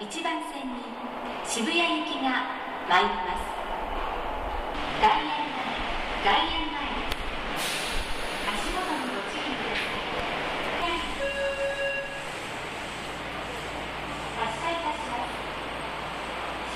[0.00, 0.82] 1番線に
[1.46, 2.30] 渋谷行きが
[2.88, 3.62] 参ります。
[5.02, 5.34] 外苑前
[6.22, 7.66] 外苑前です
[8.46, 10.94] 足元にご注意ください
[14.38, 15.34] 発車いたします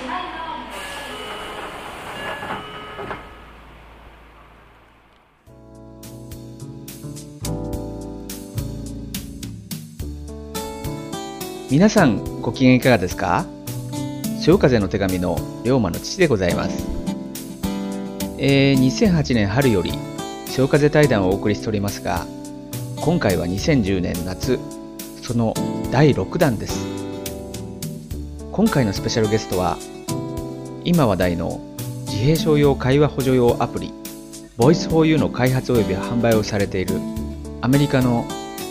[0.01, 2.67] 姉妹側にご注意ください
[11.71, 13.45] 皆さんご機嫌いかがですか？
[14.39, 16.87] 潮風の手紙の龍馬の父でございます、
[18.37, 19.91] えー2008年春より
[20.45, 22.25] 潮風対談をお送りしておりますが
[23.01, 24.59] 今回は2010年夏
[25.21, 25.53] その
[25.91, 26.87] 第6弾です。
[28.53, 29.77] 今回のスペシャルゲストは
[30.85, 31.59] 今話題の
[32.05, 33.91] 自閉症用会話補助用アプリ
[34.57, 36.95] Voice4U の開発及び販売をされている
[37.59, 38.25] アメリカの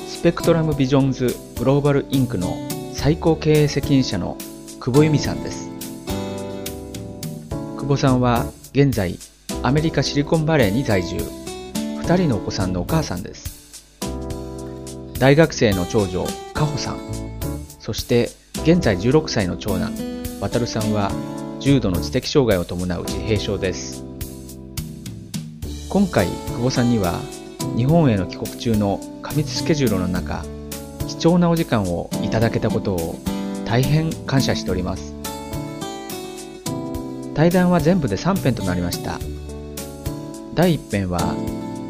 [0.07, 2.57] スペクトラムビジョンズグローバルインクの
[2.97, 4.37] 最高経営責任者の
[4.81, 5.71] 久保由美さんです。
[7.77, 9.19] 久保さんは現在
[9.63, 11.19] アメリカシリコンバレーに在住。
[11.75, 13.99] 2人のお子さんのお母さんです。
[15.21, 16.99] 大学生の長女かほさん。
[17.79, 18.31] そして
[18.65, 19.93] 現在16歳の長男
[20.41, 21.13] 渡さんは
[21.61, 24.05] 重度の知的障害を伴う自閉症です。
[25.91, 27.21] 今回久保さんには
[27.77, 30.45] 日本への帰国中の過密スケジュールの中
[31.07, 33.19] 貴重なお時間をいただけたことを
[33.65, 35.15] 大変感謝しております。
[37.35, 39.21] 対談は全部で3編となりました。
[40.55, 41.21] 第1編は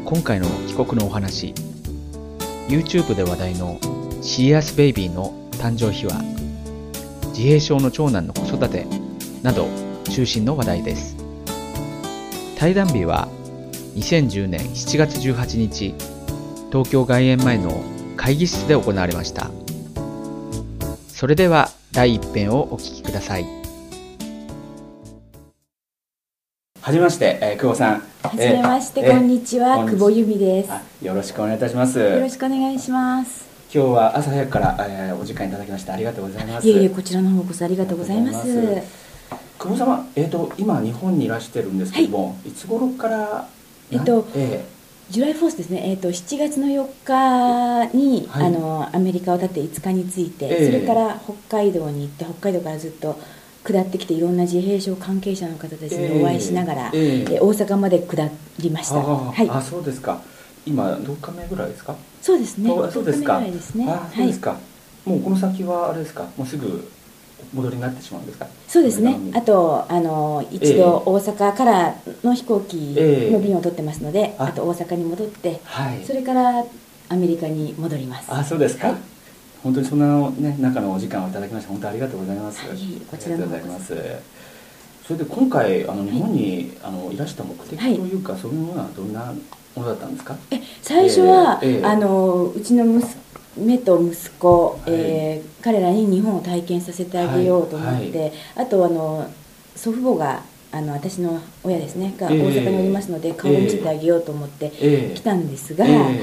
[0.05, 1.55] 今回の帰国のお話。
[2.67, 3.79] YouTube で話題の
[4.21, 6.21] シリアスベイビーの誕生秘話。
[7.29, 8.85] 自閉症の長男の子育て。
[9.41, 9.67] など
[10.11, 11.15] 中心の話題です。
[12.57, 13.27] 対談日は
[13.95, 15.95] 2010年7月18日。
[16.71, 17.81] 東京外苑前の
[18.17, 19.49] 会議室で行われました。
[21.17, 23.43] それでは第一編をお聞きください
[26.79, 30.71] はじめまして、えー、久保さんはじめまして、こんにちは、久保由美です。
[30.71, 33.47] あよろしくお願いいたしますよろしくお願いします。
[33.73, 38.47] 今日は朝早くから、えーお時間いただきましてありがとうございますいえいえ、こちらの方こそありがとうございます。
[39.57, 43.49] 久保様、えー、と今日本にいらしてるんですけども、い、つ頃から
[43.89, 44.63] えっとなえ
[45.09, 48.45] ジュライフォースですね、えっ、と7月の4日に、はい。
[48.47, 50.65] あのアメリカを立って5日に着いて、ええ。
[50.65, 53.17] それから北海道に行って、北海道からずっと
[53.63, 57.35] 下ってきて、いろんな自閉症関係者の方たちにお会いしながら、ええ。
[57.35, 58.29] え大阪まで下
[58.59, 58.95] りました。
[58.97, 60.21] はい、あそうですか。
[60.65, 61.95] 今ど日目ぐらいですか？
[62.21, 62.69] そうですね。
[62.91, 63.37] そうですか。
[63.37, 63.85] 10日目ぐらいですね。
[63.89, 64.57] あそうですか、
[65.05, 66.27] もうこの先はあれですか？
[66.35, 66.91] もうすぐ
[67.53, 68.47] 戻りになってしまうんですか？
[68.67, 69.15] そうですね。
[69.33, 70.77] あとあの一ええ。
[70.79, 74.45] 度大阪からの飛行機ええの便を取ってますので、あ。
[74.45, 76.03] あと大阪に戻ってはい。
[76.03, 76.65] それから
[77.09, 78.27] アメリカに戻ります。
[78.33, 78.97] あそうですか、はい
[79.63, 82.77] 本当にそんなね中のお時間をいただきまして本当にありがとうございます、はい
[83.09, 83.55] こちらの方こそ。
[83.55, 84.37] ありがとうございます。
[85.07, 87.95] それで今回あの日本に、あのいらした目的とはい。
[87.95, 89.33] いうか、そういうものはどんな
[89.75, 90.35] ものだったんですか？
[90.51, 91.83] え最初は、ええええ。
[91.85, 92.85] あのうちの
[93.57, 94.81] 娘と息子、はい。
[94.87, 98.31] えー彼らに日本を体験させてあげようと思って、はい。
[98.55, 99.29] あとあの
[99.75, 102.41] 祖父母があの私の親ですねがええ。
[102.41, 105.15] 大阪におりますので、顔を見せてあげようと思ってええ。
[105.15, 106.19] 来たんですが、え。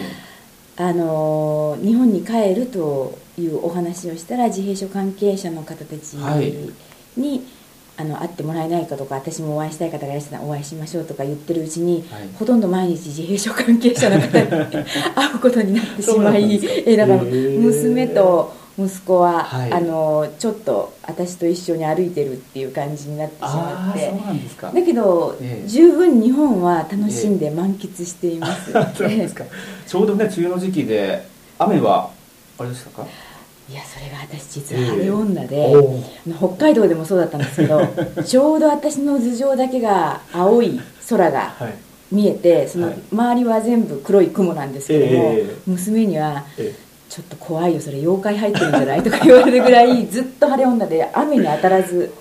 [0.77, 6.55] あの日本に帰るというお話をしたら自閉症関係者の方たちに、はい
[7.97, 12.29] あの会ってもらえないかとか私もお会いしたい方がいらっしゃったらお会いしましょうとか言ってるうちに、はい。
[12.37, 14.49] ほとんど毎日自閉症関係者の方に
[15.15, 16.59] 会うことになってしまい
[16.97, 17.13] だか。
[17.15, 19.73] ら 娘と息子は、はい。
[19.73, 24.13] あのちょっと私と一緒に歩いてるっていう感じになってしまって。
[24.81, 25.69] だけど、ええ。
[25.69, 29.45] 十分日本は楽しんで満喫しています、そうですか。
[29.87, 31.25] ちょうどね梅雨の時期で
[31.61, 32.11] 雨は
[32.59, 33.07] あれでしたか？
[33.71, 37.81] いやそれが私実は晴れ女で、おー北海道でもそうだったんですけど
[38.23, 41.75] ちょうど私の頭上だけが青い空がはい。
[42.13, 42.97] 見えてそのはい。
[43.11, 46.75] 周りは全部黒い雲なんですけども、ええ娘にはえ
[47.09, 52.13] 「ちょっと怖いよそれ妖怪入ってるんじゃない?」とか言われるぐらいずっと晴れ女で雨に当たらず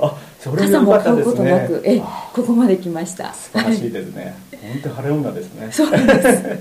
[0.42, 2.30] 傘も買うことなく、えあ。
[2.34, 3.34] ここまで来ました。
[3.34, 4.34] 素晴らしいですね。
[4.52, 5.68] 本当に晴れ女ですね。
[5.72, 5.98] そうで
[6.38, 6.60] す。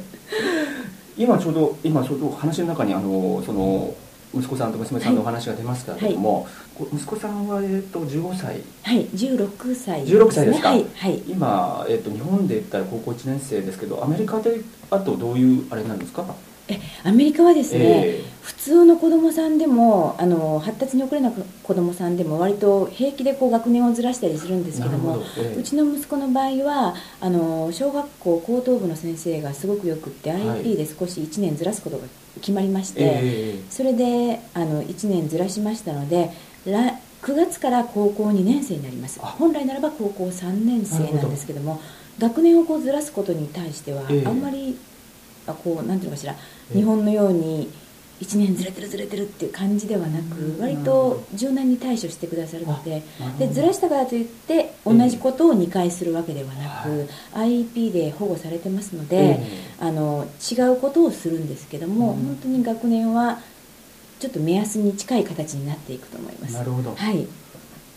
[1.17, 3.93] 今ちょうど今ちょうど話の中にあのその
[4.35, 8.61] 息子さんと娘さんのお話が出ましたけども、こ息子さんは、えっと15歳。
[8.83, 10.69] はい16歳16歳ですか？
[10.71, 16.25] はい、はい、今、えっと日本で言ったら高校1年生ですけどアメリカであとどういうあれなんですか？
[16.29, 16.52] え
[17.05, 25.61] アメリカはですね、え普通の子供さんでもあの発達に遅れな子供さんでも割と平気でこう学年をずらしたりするんですけどもええ。
[25.61, 30.41] うちの息子の場合はあの小学校高等部の先生がすごくよくって、はい。
[30.41, 32.05] IEP で少し1年ずらすことが
[32.41, 36.31] 決まりまして、えそれであの1年ずらしましたので
[36.67, 39.21] 来9月から高校2年生になります。
[39.23, 39.27] あ。
[39.27, 41.81] 本来ならば高校3年生なんですけども
[42.19, 44.27] 学年をこうずらすことに対しては、ええ。
[44.27, 44.92] あんまりあ
[45.47, 46.37] こうなんていうのかしら、え
[46.75, 47.69] え日本のように
[48.23, 50.61] 1年ずれてるずれてるっていう感じではなくうん。
[50.61, 53.03] 割と柔軟に対処してくださるので
[53.39, 59.47] でずらしたからといって同じことを2回するわけではなく、IEP で保護されてますので、え
[59.81, 62.27] あの違うことをするんですけども、うん。
[62.27, 63.41] 本当に学年は
[64.21, 66.55] ちょっと目安に近い形になっていくと思います。
[66.55, 67.27] えなるほど、はい。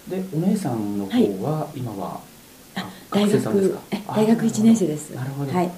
[0.07, 1.11] でお姉さんの方
[1.43, 2.19] は今は、
[2.75, 3.77] あ大学
[4.07, 5.11] 大学1年生です。
[5.11, 5.51] なるほど。
[5.51, 5.71] はい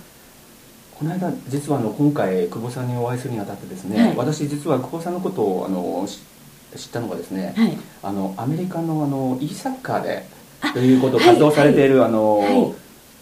[0.97, 4.15] この間実はあの今回久保さんにお会いするにあたってですね、はい。
[4.15, 6.21] 私実は久保さんのことをあのし
[6.75, 7.77] 知ったのがですね、はい。
[8.01, 10.25] あのアメリカのあの e サッカーで
[10.61, 12.73] あということを活動されている、あの、はい。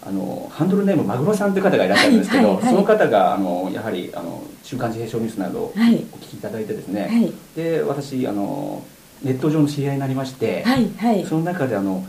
[0.07, 5.98] あのハンドルネームマグロさんという方がいらっしゃるんですけど、その方があのやはりあの週刊自閉症ニュースなどをおはい。
[5.98, 7.33] 聞きいただいてですね、はい。
[7.56, 8.86] で私あの
[9.24, 10.63] ネット上の知り合いになりまして、
[11.27, 12.06] その中であの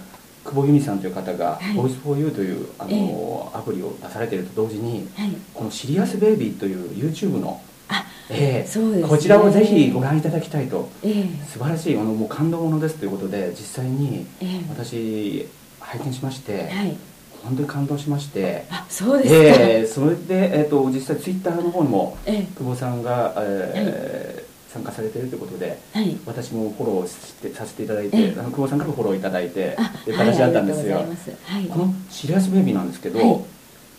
[0.47, 1.77] 久保由美さんという方が「はい。
[1.77, 5.31] Voice for You」というあの、えアプリを出されていると同時にはい。
[5.53, 9.09] この「シリアスベイビー」という YouTube の、あええそうですね。
[9.09, 14.61] こちらをぜひご覧いただきたいとえ素晴らしいあのもう感動ものですということで実際にええ。
[14.71, 15.49] 私
[15.81, 16.97] 拝見しまして、えはい。
[17.45, 24.46] 本当に感動しましてあそうですか、ええそれで、えー、と実際ツイッターの方にもえ久保さんが、えー
[24.77, 26.17] 参加されているということでえはい。
[26.27, 28.39] 私もフォローしてさせていただいて、ええ。
[28.39, 33.41] あの久保さんからもフォローいただいてあというはい形だったんですよ、はいこの「シリアスベイビー」なんですけど、はい。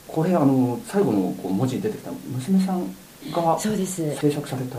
[0.07, 2.95] これあの最後のこう文字に出てきた娘さん
[3.31, 4.15] がそうです。
[4.15, 4.77] 制作された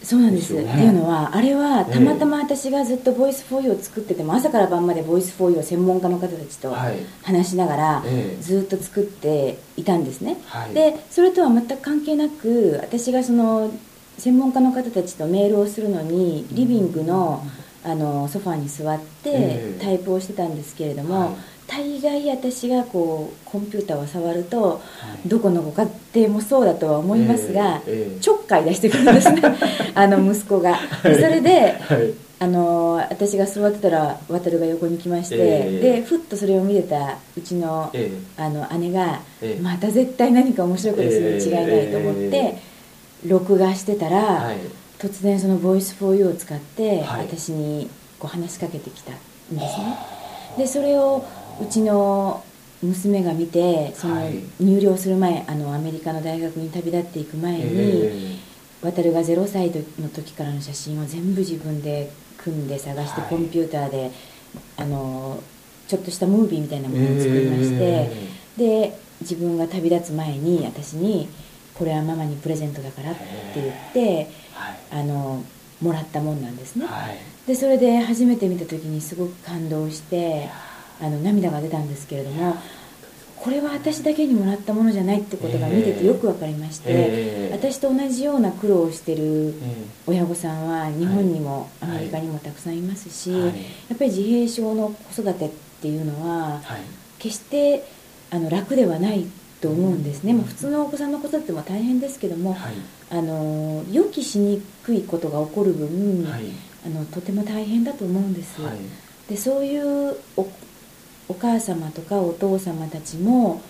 [0.00, 0.54] そうなんです。
[0.54, 1.94] ねっていうのはあれはええ。
[1.94, 6.96] たまたま私がずっと「ボイスフォーユーを作ってても朝から晩まで「ボイスフォーユーを専門家の方たちとはい。
[7.22, 8.42] 話しながらええ。
[8.42, 10.74] ずっと作っていたんですね、はい。
[10.74, 13.72] でそれとは全く関係なく私がその
[14.18, 17.44] 専門家の方たちとメールをするのにリビングの
[17.84, 19.78] あのソファーに座ってええ。
[19.80, 21.34] タイプをしてたんですけれども、はい。
[21.68, 24.80] 大概私がこうコンピューターを触るとは
[25.24, 25.28] い。
[25.28, 27.80] どこのご家庭もそうだとは思いますが、
[28.20, 29.42] ちょっかい出してくるんですね。
[29.94, 30.78] あの息子が。
[31.04, 31.76] でそれで
[32.40, 36.00] あの私が座ってたら渡が横に来まして、ええ。
[36.00, 39.62] でふっとそれを見てたうちの,、えあの姉が、ええ。
[39.62, 42.58] また絶対何か面白いことするに違いないと思って、え
[43.26, 44.56] 録画してたら、はい。
[44.98, 47.26] 突然その「ボイスフォーユーを使って、はい。
[47.26, 47.88] 私に
[48.18, 49.20] こう話しかけてきたんで
[49.50, 49.96] すね。
[50.56, 51.24] でそれを
[51.62, 52.42] うちの
[52.82, 54.40] 娘が見てそのはい。
[54.60, 58.36] 入寮する前あのアメリカの大学に旅立っていく前に、え
[58.82, 63.30] 渡るが0歳の時からの写真を全部自分で組んで探して、はい。
[63.30, 64.10] コンピューターで
[64.76, 65.40] あの
[65.88, 68.28] ちょっとしたムービーみたいなえものを作りまして、え。
[68.56, 71.28] で自分が旅立つ前に私に
[71.78, 73.20] 「これはママにプレゼントだから」って
[73.56, 74.76] 言ってはい。
[74.90, 75.42] あの
[75.80, 77.16] もらったもんなんですね、はい。
[77.46, 80.48] でそれで初めて見た時にすごく感動して
[81.00, 82.56] あの涙が出たんですけれども
[83.36, 91.98] これは私だけにもらったものじゃないってことが見ててよく分かりまして、ええ私と同じような苦労をしてるえ親御さんは日本にもアはい。
[91.98, 93.42] メリカにもたくさんいますし、はい。
[93.44, 93.52] や
[93.94, 95.50] っぱり自閉症の子育てっ
[95.80, 96.80] ていうのははい。
[97.20, 97.84] 決して
[98.30, 99.24] あの楽ではない
[99.60, 100.38] と思うんですね、うん。
[100.38, 102.72] まあ普通のお子さんの子育ても大変ですけども、はい。
[103.10, 106.42] あの予期しにくいことが起こる分、はい。
[106.86, 108.78] あのとても大変だと思うんです、はい。
[109.28, 110.48] でそういうお
[111.28, 113.60] お母様とかお父様たちも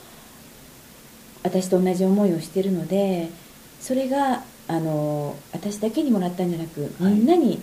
[1.42, 3.30] 私と同じ思いをしてるので
[3.80, 7.61] それがあの私だけにもらったんじゃなくみんなに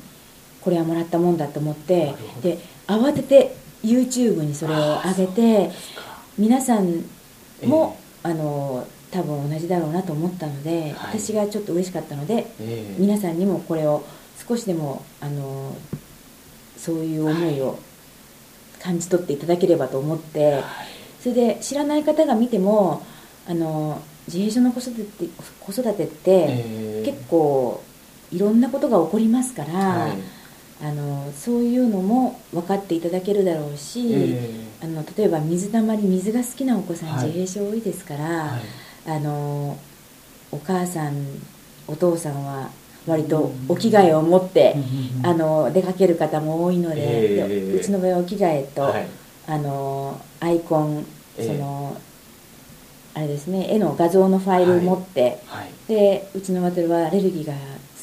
[0.62, 5.72] これはもらったもんだと思って、で慌てて YouTube にそれを上げて
[6.40, 7.06] 皆さん
[7.64, 11.20] も、あの多分同じだろうなと思ったので、はい。
[11.20, 12.96] 私がちょっと嬉しかったのでええ。
[12.98, 14.04] 皆さんにもこれを
[14.48, 15.76] 少しでもあの
[16.76, 17.78] そういう思いを
[18.82, 20.64] 感じ取っていただければと思って、はい。
[21.22, 23.06] それで知らない方が見ても
[23.48, 25.28] あの自閉症の子育てって
[25.60, 27.06] 子育てって、ええ。
[27.06, 27.84] 結構
[28.32, 30.18] いろんなことが起こりますから、はい。
[30.82, 37.28] あのそういうのも分かっていただけるだろうし、えあの例えば水たまり水が好きなお子さん、はい。
[37.28, 39.18] 自閉症多いですから、えはい。
[39.18, 39.78] あの
[40.52, 41.26] お母さん
[41.88, 42.70] お父さんは
[43.08, 44.76] 割とお着替えを持って、
[45.24, 47.76] あの出かける方も多いので,で、ええ。
[47.76, 49.08] うちの場合はお着替えと、はい。
[49.48, 51.06] あのアイコン
[51.38, 51.48] ええ。
[51.48, 51.98] その、
[53.14, 55.70] あれですね絵の画像のファイルを持って、はい。
[55.88, 57.54] でうちの渡るはアレルギーが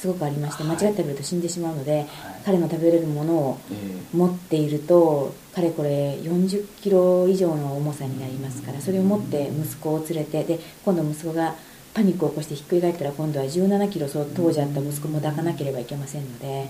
[0.03, 0.85] すごくありまして間はい。
[0.85, 2.09] 違って食べると死んでしまうので、
[2.45, 11.55] 彼の食べれるものをえ持っているとかれこれ40キロ以上の重さになりますからそれを持って息子を連れてで今度息子が
[11.95, 16.69] パニックを起こしてひっくり返ったら今度は17キロそう当時あった息子も抱かなければいけませんので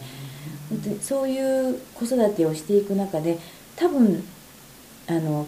[0.69, 3.39] 本当にそういう子育てをしていく中で
[3.77, 4.23] 多分
[5.09, 5.47] あの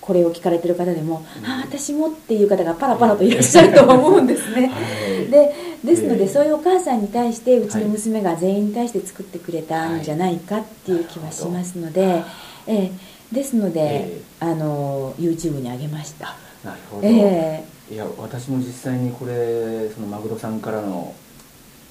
[0.00, 4.68] これを聞かれてる方でも、うんああ私もっていう方がパラパラといらっしゃると思うんですね。
[4.68, 6.28] はいでですので、ええ。
[6.28, 12.22] そういうお母さんに対してうちのはい娘が全員に対して作ってくれたんじゃないかっていう気はしますので、
[12.66, 12.92] ええ。
[13.32, 14.20] ですので、え。
[14.40, 16.36] あの YouTube に上げました。
[16.64, 17.94] なるほど、ええ。
[17.94, 21.14] いや私も実際にこれそのマグロさんからの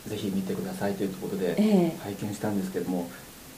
[0.08, 1.98] ぜひ見てくださいということでええ。
[2.04, 3.10] 拝見したんですけども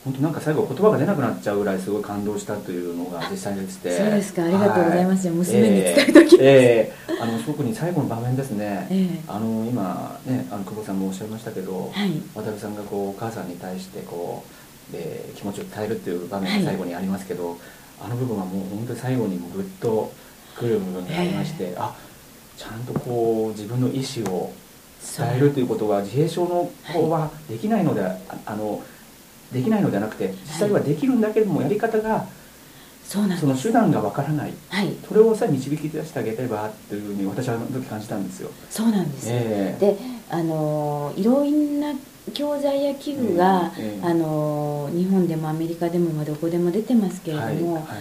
[0.07, 3.97] 本当なんか最後言葉が出なくなっちゃうぐらいすごい感動したというのが実際に出てて。
[3.97, 4.43] そうですか。
[4.43, 6.35] ありがとうございますは娘に伝えときます。
[6.39, 7.21] ええええ。
[7.21, 9.19] あの特に最後の場面ですね、ええ。
[9.27, 12.21] あの今ねあの久保さんもおっしゃいましたけど、はい。
[12.33, 14.45] 渡さんがこうお母さんに対してこ
[14.89, 16.63] うで気持ちを伝えるっていう場面はい。
[16.63, 17.57] が最後にありますけど、
[18.01, 20.13] あの部分はもう本当に最後にもぐっと
[20.55, 21.93] くる部分がありまして、あ
[22.55, 24.53] ちゃんとこう自分の意思を
[25.17, 28.81] 伝えるということは自閉症の子はできないので、ああの
[29.51, 32.25] できないのではなくて実際はできるんだけれどもやり方が
[33.03, 33.41] そうなんです。
[33.41, 34.53] その手段がわからない。
[34.69, 34.93] はい。
[35.07, 38.51] それをさえ導き出してあげればというふうに私はあの時感じたんですよ。
[38.69, 39.79] そうなんです、ええ。
[39.79, 39.97] で
[40.29, 41.93] あのいろんな
[42.33, 44.05] 教材や器具が、ええ。
[44.05, 47.83] あの日本でもアメリカでも今どこでも出てますけれども、はい。
[47.83, 47.95] はい。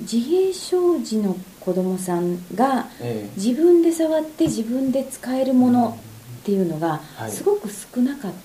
[0.00, 3.38] 自閉症児の子供さんがええ。
[3.38, 5.98] 自分で触って自分で使えるもの
[6.40, 7.30] っていうのがはい。
[7.30, 8.38] すごく少なかった、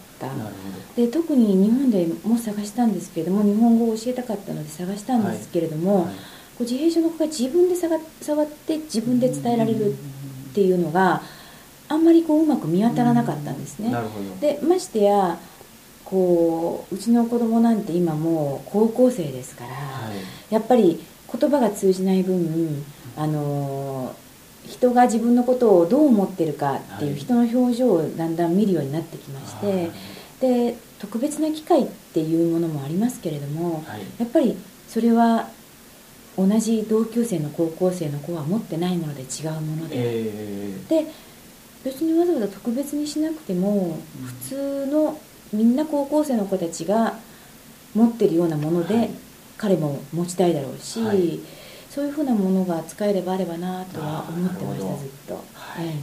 [0.95, 6.13] で特に日本でも探したんですけれども日本語を教えたかったので探したんですけれども、ど、はい。
[6.61, 9.95] 自閉症の子が自分で触触って自分で伝えられるっ
[10.53, 11.21] ていうのが
[11.87, 13.93] あんまりこううまく見当たらなかったんですね。
[14.39, 15.37] でましてや
[16.05, 20.53] こううちの子供なんて今もう高校生ですから、はい。
[20.53, 21.03] やっぱり
[21.39, 22.83] 言葉が通じない分
[23.15, 24.15] あの
[24.67, 27.19] 人が自分のことをどう思ってるかっていうはい。
[27.19, 29.91] 人の表情をだんだん見るようになってきまして、
[30.39, 34.01] で特別な機会っていうものもありますけれどもはい。
[34.19, 35.49] やっぱりそれは
[36.37, 41.07] 同じ同級生の高校生の子は持ってないもので違うもので、えで
[41.83, 45.19] 別にわざわざ特別にしなくても普通の
[45.51, 47.15] みんな高校生の子たちが
[47.93, 49.09] 持ってるようなもので、はい。
[49.57, 51.39] 彼も持ちたいだろうし、はい
[51.93, 55.87] そういうふうなものが使えればあればなとは思ってましたずっと、はい。
[55.87, 55.93] え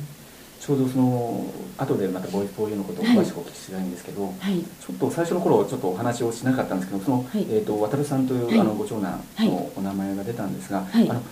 [0.61, 1.47] ちょうどその
[1.79, 4.61] 後でまたボイスフォーユーのことを詳しくお聞きしたいんですけど、えはい。
[4.61, 8.61] ちょっと最初の頃ちょっとお話をしなかったんですけどその、はいえー、と渡さんという、はい。
[8.61, 11.09] あのご長男はいのお名前が出たんですが、はい。
[11.09, 11.23] あの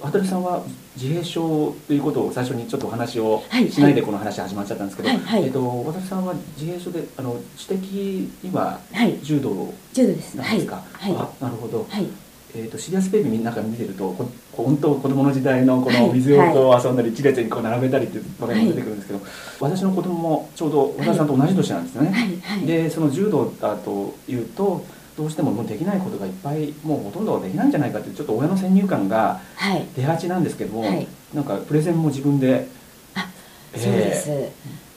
[0.00, 0.62] 渡さんは
[0.94, 5.18] 自閉症ということを最初にちょっとお話をはいしないでこの話始まっちゃったんですけど、はい。
[5.18, 5.42] はい。
[5.42, 9.18] えー、と渡さんは自閉症であの知的にははい。
[9.20, 10.36] 柔道柔道です。
[10.36, 11.28] なんですか、はいはい。
[11.40, 12.06] あなるほど、はい
[12.54, 16.06] えー、とシリアスベイビーなんか見てるとここ本当子供の時代のこはい。
[16.08, 19.20] の水をこう遊んだり一列にこう並べたりっていう場面が出てくるんですけど、
[19.60, 22.36] 私の子供もちょうど和田さんと同じ年なんですよね、はい。
[22.40, 22.66] はい。
[22.66, 24.84] でその柔道だというと
[25.16, 29.86] どうしてももうできないことがいっぱいもうほとんどできないんじゃないかっていうちょっと親の先入観がはい。
[29.94, 31.06] 出がちなんですけども、はい。
[31.34, 32.66] なんかプレゼンも自分で
[33.14, 33.28] あ
[33.74, 34.52] ええそうです、え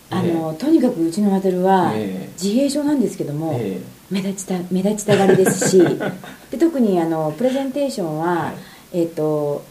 [0.10, 2.30] あのとにかくうちのワタルはええ。
[2.42, 3.82] 自閉症なんですけども、え
[4.12, 5.82] 目立ちた目立ちたがりですし
[6.52, 8.72] で特にあのプレゼンテーションは、はい。
[8.94, 9.64] えっ、と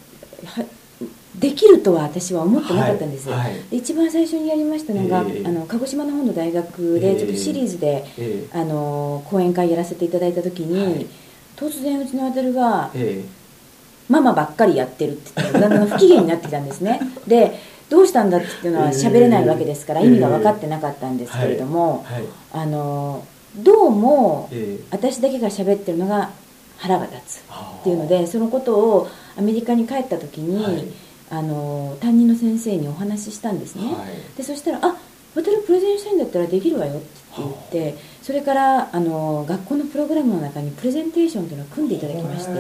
[0.45, 0.65] は
[1.39, 3.53] できるとは私は思ってなかったんです、はいはい。
[3.71, 5.47] で一番最初にやりましたのが、ええ。
[5.47, 8.59] あの鹿児島の方の大学でちょっとシリーズで、ええ。
[8.59, 11.07] あの講演会やらせていただいた時に、はい。
[11.57, 13.23] 突然うちのワタルがえ
[14.09, 17.01] 「ママばっかりやってる」って言ってだんだん不機嫌になってきたんですね。
[17.27, 17.59] で
[17.91, 20.07] どうしたんだっていうのは喋れないわけですから、ええ。
[20.07, 22.05] 意味が分かってなかったんですけれども、
[22.53, 23.25] あの
[23.57, 24.85] どうもええ。
[24.91, 26.31] 私だけが喋ってるのが
[26.79, 30.85] 腹が立つっていうのでそのことをアメリカに帰った時に、はい。
[31.33, 34.37] あの担任の先生にお話ししたんですね、はい。
[34.37, 34.97] でそしたら「あ
[35.33, 37.07] 渡るプレゼンしたいんだったらできるわよ」って
[37.39, 42.53] 言ってそれからあの学校のプログラムの中にプレゼンテーションというのを組んでいただきまして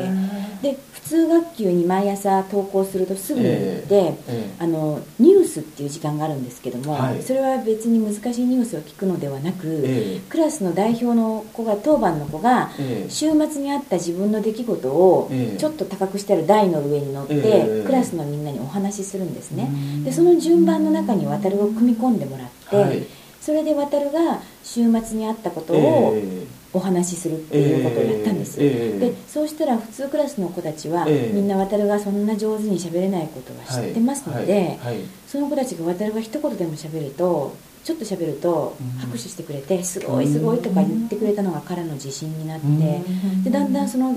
[0.62, 7.20] で普通学級に毎朝登校するとすぐに行って、ええあのニュースっていう時間があるんですけども、はい。
[7.20, 10.20] それは別に難しいニュースを聞くのではなく、ええ。
[10.28, 13.10] クラスの代表の子が当番の子がええ。
[13.10, 15.58] 週末にあった自分の出来事をええ。
[15.58, 17.84] ちょっと高くしてある台の上に乗って、ええ。
[17.84, 19.68] クラスのみんなにお話しするんですね。
[19.68, 20.04] うん。
[20.04, 23.04] でその順番の中に渡るを組み込んでもらって、はい。
[23.40, 38.98] それで渡るが週末にあったことをええお話しするっていうことをやったんです、ええでそうしたら普通クラスの子たちは、ええみんな渡るがそんな上手に喋れないことは知ってますので、はいはいその子たちが渡るが一言でも喋るとちょっと喋るとうん。
[38.98, 43.44] 拍手してくれて「すごいすごい」とか言ってくれたのが彼の自信になってうん。
[43.44, 44.16] でだんだんその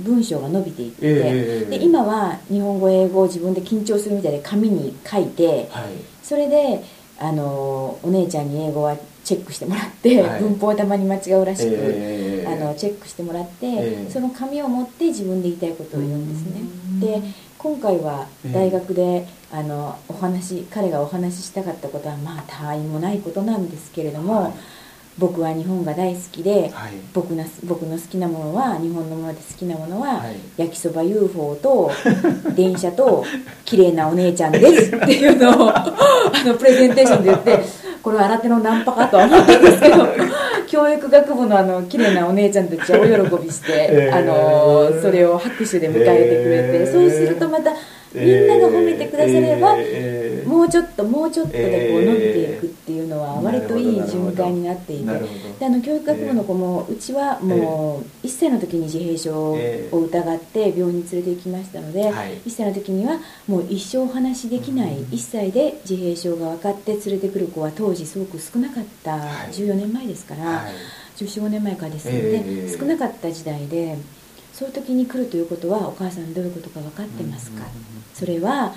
[0.00, 5.92] 文章が伸びていって、ええで今は日本語英語を自分で緊張するみたいで紙に書いてはい。
[6.22, 6.82] それで
[7.18, 10.40] あのお姉ちゃんに英語はチェックしてもらって、はい。
[10.40, 12.52] 文法をたまに間違うらしく、えー。
[12.52, 16.60] あのチェックしてもらって、ええその紙を持って自分で言いたいことを言うんですね。
[16.60, 17.00] うん。
[17.00, 17.22] で
[17.58, 24.52] 今回はええ大学で、あのお話彼がお話ししたかったことはまあ他愛もないことなんですけれども、はい。
[25.18, 26.92] 僕は日本が大好きで、はい。
[27.12, 30.36] 僕の僕の好きなものは日本のもので好きなものは、はい。
[30.56, 31.90] 焼きそば UFO と
[32.56, 33.24] 電車と
[33.64, 40.06] 綺麗なお姉ちゃんですっていうのをあのプレゼンテーションで言ってこれは新手のナンパかとは思ったんですけど
[40.66, 44.16] 教育学部のあの綺麗なお姉ちゃんたちは大喜びして、えー。
[44.16, 46.92] あのそれを拍手で迎えてくれて、えー。
[46.92, 47.72] そうするとまた
[48.14, 62.38] みんなが褒めてくだされば、えーもうちょっともうちょっとでこうえー伸びていくっていうのは割といい循環になっていて、であの教育学部の子もうちはもう1歳の時に自閉症を疑って病院に連れて行きましたので、はい。
[62.38, 65.04] 1歳の時にはもう一生お話しできない、うん。
[65.04, 69.52] 1歳で自閉症が分かって連れてくる子は当時すごく少なかった、はい。
[69.52, 70.72] 14年前ですから、はい。
[71.16, 73.96] 1415年前からですので、ええ少なかった時代で
[74.60, 77.64] そういう時に来るということはお母さんどういうことか分かってますか、
[78.12, 78.74] それは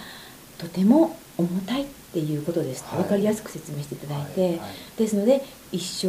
[0.58, 2.86] とても重たいっていうことです。
[2.86, 3.04] とはい。
[3.04, 4.60] 分かりやすく説明していただいて、はいはい。
[4.98, 6.08] ですので一生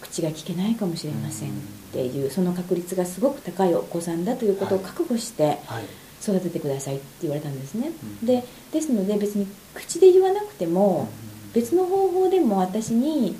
[0.00, 1.52] 口が聞けないかもしれませんっ
[1.92, 5.84] ていうその確率がすごく高いお子さんだということを覚悟してはい。
[6.20, 7.90] 育ててくださいって言われたんですね、
[8.22, 11.08] うんでですので別に口で言わなくても
[11.52, 13.36] 別の方法でも私に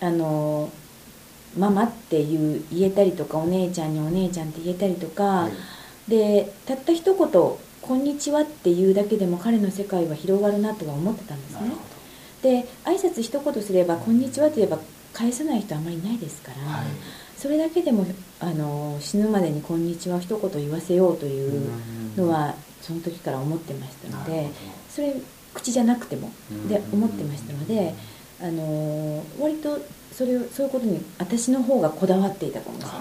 [0.00, 0.70] あの
[1.56, 5.52] ママっていう言えたりとかお姉ちゃんにお姉ちゃんって言えたりとか、はい。
[6.10, 7.18] でたった一言
[7.82, 11.72] 「こんにちは」っていうだけでも彼の世界は広がるなとは思ってたんですね。
[12.42, 14.78] で挨拶一言すれば「こんにちは」と言えば
[15.12, 16.86] 返さない人あんまりいないですから、どはい。
[17.36, 18.06] それだけでも
[18.38, 21.70] あの死ぬまでに「こんにちは」一言言わせようという
[22.16, 24.48] のはその時から思ってましたので
[24.88, 25.14] それ
[25.54, 26.30] 口じゃなくても
[26.68, 26.98] でうん。
[26.98, 27.94] 思ってましたので
[28.40, 29.80] あの割と
[30.16, 32.98] それをそういうことに私の方がこだわっていたかもしれない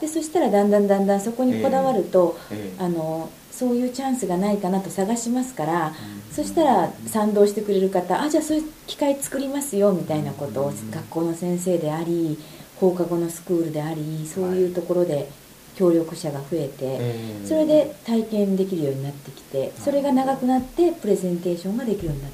[0.00, 0.16] です。
[0.16, 5.94] でそしたらだんだんだんだんそこにこだわると、ええあのそういうチャンスがないかなと探しますから、うん。
[6.32, 10.90] そしたら賛同してくれる方あじゃあそういう機会作りますよみたいなことをうん。
[10.90, 12.38] 学校の先生であり
[12.76, 15.28] 放課後のスクールでありそういうところで
[15.76, 16.98] 協力者が増えて、え
[17.44, 17.46] え。
[17.46, 22.30] それで体験できるようになってきてそれが長くなってプレゼンテーションができるようになっ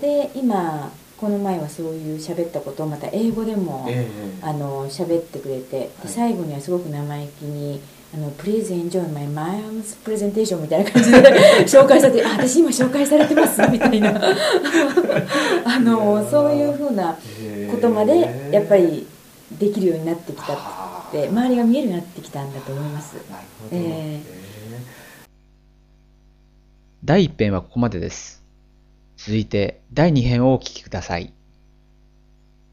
[0.00, 0.92] で今
[1.24, 6.08] この前はそういう喋ったことをまた英語でも、ええあの喋ってくれて、ではい。
[6.08, 7.80] 最後にはすごく生意気に
[8.12, 11.18] 「あの Please enjoy my mom's presentation」みたいな感じで
[11.64, 14.20] 紹介されて「あ私今紹介されてます」 みたいな。
[15.64, 17.16] あのそういうふうな
[17.70, 19.06] ことまでやっぱり
[19.58, 20.56] できるようになってきたっ
[21.10, 23.14] て周りが見えるようになってきたんだと思います。
[23.30, 24.20] なるほど、え
[27.02, 28.43] 第1編はここまでです。
[29.16, 31.32] 続いて第2編をお聞きください。